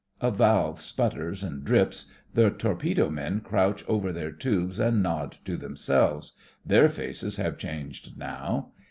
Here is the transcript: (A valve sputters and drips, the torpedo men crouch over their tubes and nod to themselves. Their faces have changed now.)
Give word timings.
(A 0.19 0.31
valve 0.31 0.81
sputters 0.81 1.43
and 1.43 1.63
drips, 1.63 2.07
the 2.33 2.49
torpedo 2.49 3.07
men 3.11 3.39
crouch 3.39 3.85
over 3.87 4.11
their 4.11 4.31
tubes 4.31 4.79
and 4.79 5.03
nod 5.03 5.37
to 5.45 5.55
themselves. 5.57 6.31
Their 6.65 6.89
faces 6.89 7.35
have 7.37 7.59
changed 7.59 8.17
now.) 8.17 8.71